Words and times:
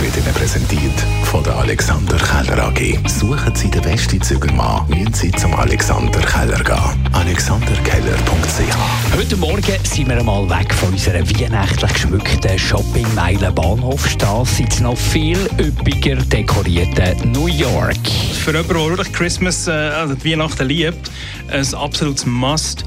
wird 0.00 0.16
Ihnen 0.16 0.34
präsentiert 0.34 1.00
von 1.24 1.42
der 1.42 1.56
Alexander 1.56 2.16
Keller 2.16 2.64
AG. 2.64 2.98
Suchen 3.08 3.54
Sie 3.54 3.70
den 3.70 3.82
besten 3.82 4.20
Zügelmann, 4.20 4.86
müssen 4.88 5.14
Sie 5.14 5.30
zum 5.32 5.54
Alexander 5.54 6.20
Keller 6.20 6.62
gehen. 6.62 7.08
AlexanderKeller.ch 7.12 9.16
Heute 9.16 9.36
Morgen 9.36 9.84
sind 9.84 10.08
wir 10.08 10.18
einmal 10.18 10.48
weg 10.50 10.74
von 10.74 10.90
unserer 10.90 11.20
weihnachtlich 11.20 11.92
geschmückten 11.92 12.58
Shoppingmeile 12.58 13.52
Bahnhofstrasse 13.52 14.62
ins 14.62 14.80
noch 14.80 14.98
viel 14.98 15.38
üppiger 15.58 16.16
dekorierte 16.16 17.16
New 17.28 17.46
York. 17.46 17.96
Für 18.44 18.52
jemanden, 18.52 18.74
der 18.74 18.88
wirklich 18.88 19.12
Christmas, 19.12 19.66
äh, 19.66 19.70
also 19.70 20.14
die 20.14 20.32
Weihnachten 20.32 20.68
liebt, 20.68 21.10
ein 21.48 21.74
absolutes 21.74 22.26
Must. 22.26 22.84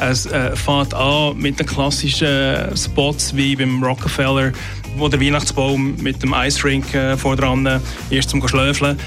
Es 0.00 0.24
äh, 0.26 0.56
fängt 0.56 0.94
an 0.94 1.36
mit 1.36 1.58
den 1.58 1.66
klassischen 1.66 2.74
Spots 2.74 3.36
wie 3.36 3.54
beim 3.54 3.82
Rockefeller, 3.82 4.52
wo 4.96 5.08
der 5.08 5.20
Weihnachtsbaum 5.20 5.94
mit 6.00 6.22
dem 6.22 6.34
Ice 6.34 6.64
Rink 6.64 6.94
äh, 6.94 7.16
vordran 7.16 7.80
ist 8.08 8.30
zum 8.30 8.46
Schlöfeln. 8.48 8.98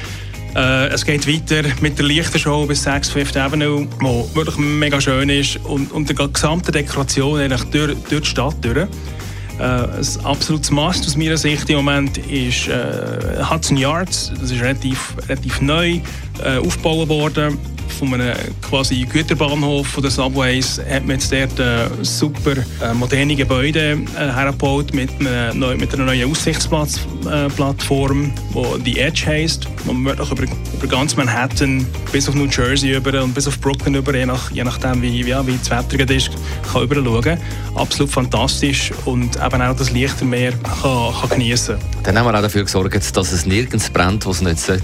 Äh, 0.56 0.90
es 0.90 1.04
geht 1.04 1.28
weiter 1.28 1.68
mit 1.82 1.98
der 1.98 2.06
Lichtershow 2.06 2.68
bis 2.68 2.84
6 2.84 3.10
Fifth 3.10 3.36
Avenue, 3.36 3.88
wo 4.02 4.30
wirklich 4.36 4.58
mega 4.58 5.02
schön 5.02 5.30
ist 5.30 5.58
und, 5.66 5.92
und 5.92 6.10
die 6.10 6.16
gesamte 6.16 6.72
Dekoration 6.72 7.40
durch, 7.72 7.96
durch 8.10 8.22
die 8.22 8.26
Stadt 8.26 8.56
durch. 8.62 8.78
Äh, 8.78 9.64
ein 9.64 10.06
absolutes 10.24 10.70
Must 10.70 11.06
aus 11.08 11.18
meiner 11.18 11.38
Sicht 11.38 11.70
im 11.72 11.78
Moment 11.78 12.20
ist 12.20 12.68
äh, 12.68 13.44
Hudson 13.44 13.78
Yards. 13.78 14.32
Das 14.40 14.52
ist 14.52 14.62
relativ, 14.62 15.16
relativ 15.28 15.60
neu 15.60 16.02
äh, 16.44 16.58
aufgebaut 16.58 17.10
worden 17.10 17.58
von 17.88 18.14
einem 18.14 18.36
quasi 18.62 19.06
Güterbahnhof 19.06 19.88
von 19.88 20.04
der 20.04 20.12
Subways 20.12 20.80
hat 20.90 21.06
man 21.06 21.18
jetzt 21.18 21.32
dort 21.32 21.60
ein 21.60 22.04
super 22.04 22.54
äh, 22.82 22.94
moderne 22.94 23.36
Gebäude 23.36 23.98
äh, 24.18 24.32
hergebaut 24.34 24.94
mit 24.94 25.10
einer, 25.20 25.54
neu, 25.54 25.76
mit 25.78 25.94
einer 25.94 26.06
neuen 26.06 26.30
Aussichtsplattform, 26.32 28.26
äh, 28.26 28.80
die 28.80 29.00
Edge 29.00 29.24
heisst, 29.28 29.68
man 29.86 30.06
wirklich 30.06 30.32
über, 30.32 30.44
über 30.44 30.88
ganz 30.88 31.16
Manhattan 31.16 31.86
bis 32.12 32.28
auf 32.28 32.36
New 32.36 32.48
Jersey 32.48 32.96
über 32.96 33.24
und 33.24 33.34
bis 33.34 33.48
auf 33.48 33.60
Brooklyn 33.60 33.96
über, 33.96 34.16
je, 34.16 34.26
nach, 34.26 34.52
je 34.52 34.64
nachdem 34.64 35.02
wie, 35.02 35.22
ja, 35.22 35.46
wie 35.46 35.58
das 35.58 35.70
Wetter 35.70 36.10
ist, 36.14 36.32
kann 36.72 36.84
überschauen. 36.84 37.38
Absolut 37.76 38.12
fantastisch 38.12 38.92
und 39.06 39.36
eben 39.36 39.62
auch 39.62 39.76
das 39.76 39.92
Lichtermeer 39.92 40.52
kann, 40.82 41.14
kann 41.20 41.30
genießen. 41.30 41.78
Dann 42.04 42.18
haben 42.18 42.26
wir 42.26 42.36
auch 42.38 42.42
dafür 42.42 42.64
gesorgt, 42.64 43.16
dass 43.16 43.32
es 43.32 43.46
nirgends 43.46 43.90
brennt, 43.90 44.26
wo 44.26 44.32
es 44.32 44.42
nicht 44.42 44.60
sollte. 44.60 44.84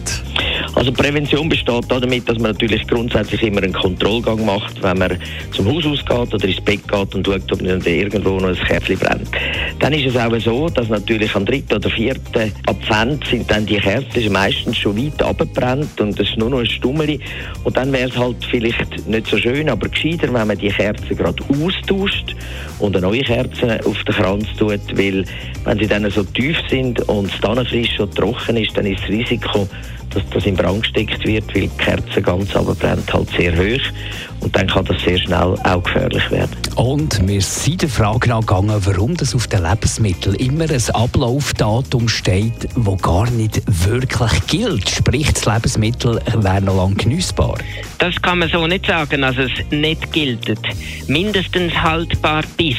Also 0.80 0.94
Prävention 0.94 1.50
besteht 1.50 1.84
damit, 1.90 2.30
dass 2.30 2.40
man 2.40 2.52
natürlich 2.52 2.88
grundsätzlich 2.88 3.44
immer 3.44 3.62
einen 3.62 3.74
Kontrollgang 3.74 4.46
macht, 4.46 4.82
wenn 4.82 4.98
man 4.98 5.18
zum 5.52 5.68
Haus 5.68 5.86
ausgeht 5.86 6.34
oder 6.34 6.48
ins 6.48 6.62
Bett 6.62 6.88
geht 6.88 7.16
und 7.16 7.28
schaut, 7.28 7.52
ob 7.52 7.62
nicht 7.62 7.86
irgendwo 7.86 8.40
noch 8.40 8.48
ein 8.48 8.56
Kerzchen 8.56 8.98
brennt. 8.98 9.28
Dann 9.80 9.92
ist 9.92 10.06
es 10.06 10.16
auch 10.16 10.34
so, 10.40 10.70
dass 10.70 10.88
natürlich 10.88 11.36
am 11.36 11.46
dritten 11.46 11.74
oder 11.74 11.90
vierten 11.90 12.54
Advent 12.66 13.28
sind 13.28 13.52
dann 13.52 13.66
die 13.66 13.76
Kerzen 13.76 14.32
meistens 14.32 14.78
schon 14.78 14.96
weit 14.96 15.22
abgebrannt 15.22 16.00
und 16.00 16.18
es 16.18 16.30
ist 16.30 16.38
nur 16.38 16.50
noch 16.50 16.60
ein 16.60 16.66
Stummeli. 16.66 17.20
Und 17.66 17.76
dann 17.76 17.92
wäre 17.92 18.08
es 18.08 18.16
halt 18.16 18.38
vielleicht 18.50 19.06
nicht 19.06 19.28
so 19.28 19.38
schön, 19.38 19.68
aber 19.68 19.90
gescheiter, 19.90 20.34
wenn 20.34 20.48
man 20.48 20.58
die 20.58 20.70
Kerzen 20.70 21.18
gerade 21.18 21.44
austauscht 21.62 22.38
und 22.80 22.96
eine 22.96 23.06
neue 23.06 23.24
Kerze 23.24 23.82
auf 23.84 24.02
den 24.06 24.16
Kranz 24.16 24.48
tut, 24.58 24.98
weil 24.98 25.26
wenn 25.66 25.78
sie 25.78 25.88
dann 25.88 26.10
so 26.10 26.24
tief 26.24 26.56
sind 26.70 27.02
und 27.10 27.26
es 27.26 27.42
dann 27.42 27.66
frisch 27.66 28.00
und 28.00 28.16
trocken 28.16 28.56
ist, 28.56 28.78
dann 28.78 28.86
ist 28.86 29.02
das 29.02 29.10
Risiko, 29.10 29.68
dass 30.10 30.24
das 30.32 30.46
in 30.46 30.56
Brand 30.56 30.84
gesteckt 30.84 31.26
wird, 31.26 31.48
weil 31.54 31.64
die 31.64 31.78
Kerze 31.78 32.22
ganz 32.22 32.50
brennt 32.52 33.14
halt 33.14 33.30
sehr 33.38 33.56
hoch 33.56 33.82
und 34.42 34.56
dann 34.56 34.68
kann 34.68 34.86
das 34.86 35.02
sehr 35.02 35.18
schnell 35.18 35.56
auch 35.64 35.84
gefährlich 35.84 36.32
werden. 36.32 36.56
Und 36.76 37.28
wir 37.28 37.42
sind 37.42 37.82
der 37.82 37.90
Frage 37.90 38.30
nachgegangen, 38.30 38.76
warum 38.86 39.16
das 39.18 39.36
auf 39.36 39.48
den 39.48 39.64
Lebensmitteln 39.64 40.36
immer 40.36 40.70
ein 40.70 40.89
Ablaufdatum 40.94 42.08
steht, 42.08 42.70
wo 42.76 42.95
gar 42.95 43.30
nicht 43.32 43.61
wirklich 43.66 44.48
gilt. 44.48 44.89
Sprich, 44.89 45.32
das 45.33 45.45
Lebensmittel 45.45 46.22
wäre 46.36 46.62
noch 46.62 46.78
lange 46.78 46.95
genießbar. 46.95 47.58
Das 47.98 48.22
kann 48.22 48.39
man 48.39 48.50
so 48.50 48.66
nicht 48.67 48.86
sagen, 48.86 49.23
also 49.23 49.42
es 49.42 49.52
nicht 49.72 50.12
gilt. 50.14 50.58
Mindestens 51.08 51.73
haltbar 51.73 52.44
bis. 52.58 52.78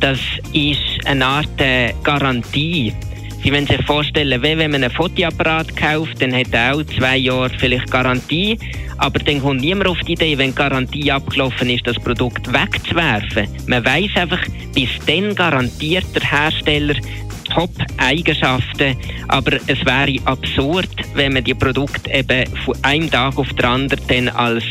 Das 0.00 0.18
ist 0.52 1.06
eine 1.06 1.26
Art 1.26 1.60
äh, 1.60 1.92
Garantie. 2.04 2.92
Sie 3.42 3.50
müssen 3.50 3.66
sich 3.66 3.84
vorstellen, 3.86 4.42
wenn 4.42 4.58
man 4.58 4.74
einen 4.74 4.90
Fotoapparat 4.90 5.76
kauft, 5.76 6.20
dann 6.20 6.34
hat 6.34 6.52
er 6.52 6.74
auch 6.74 6.82
zwei 6.84 7.16
Jahre 7.16 7.50
vielleicht 7.58 7.90
Garantie. 7.90 8.58
Aber 8.98 9.18
dann 9.20 9.40
kommt 9.40 9.60
niemand 9.60 9.88
auf 9.88 10.00
die 10.00 10.12
Idee, 10.12 10.36
wenn 10.36 10.50
die 10.50 10.56
Garantie 10.56 11.10
abgelaufen 11.10 11.70
ist, 11.70 11.86
das 11.86 11.96
Produkt 11.96 12.52
wegzuwerfen. 12.52 13.48
Man 13.66 13.84
weiß 13.84 14.10
einfach, 14.16 14.44
bis 14.74 14.90
dann 15.06 15.34
garantiert 15.34 16.04
der 16.14 16.22
Hersteller 16.22 16.94
Top-Eigenschaften. 17.48 18.96
Aber 19.28 19.52
es 19.66 19.84
wäre 19.84 20.18
absurd, 20.24 20.90
wenn 21.14 21.34
man 21.34 21.44
die 21.44 21.54
Produkte 21.54 22.10
eben 22.12 22.44
von 22.64 22.76
einem 22.82 23.10
Tag 23.10 23.38
auf 23.38 23.48
den 23.54 23.64
anderen 23.64 24.02
dann 24.08 24.28
als 24.28 24.64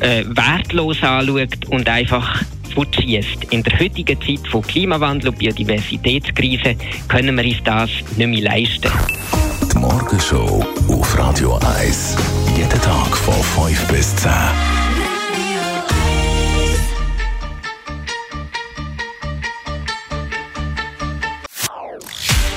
äh, 0.00 0.24
wertlos 0.26 1.02
anschaut 1.02 1.66
und 1.68 1.88
einfach 1.88 2.42
fortschießt. 2.74 3.44
In 3.50 3.62
der 3.62 3.78
heutigen 3.78 4.20
Zeit 4.20 4.46
von 4.48 4.62
Klimawandel 4.62 5.30
und 5.30 5.38
Biodiversitätskrise 5.38 6.76
können 7.08 7.36
wir 7.36 7.44
uns 7.44 7.62
das 7.64 7.90
nicht 8.16 8.28
mehr 8.28 8.42
leisten. 8.42 8.90
Die 9.72 9.78
Morgenshow 9.78 10.64
auf 10.88 11.18
Radio 11.18 11.58
1. 11.78 12.16
Jeden 12.56 12.80
Tag 12.80 13.16
von 13.16 13.34
5 13.66 13.88
bis 13.88 14.16
10. 14.16 14.30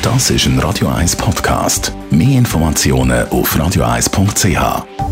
Das 0.02 0.30
ist 0.32 0.46
ein 0.46 0.58
Radio 0.60 0.88
1 0.88 1.16
Podcast. 1.18 1.92
Mehr 2.10 2.38
Informationen 2.38 3.28
auf 3.30 3.56
radio1.ch. 3.56 5.07